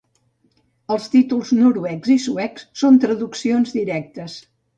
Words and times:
Els 0.95 1.03
títols 1.15 1.51
noruecs 1.57 2.13
i 2.15 2.15
suecs 2.25 2.67
són 2.83 2.99
traduccions 3.05 3.77
directes. 3.79 4.41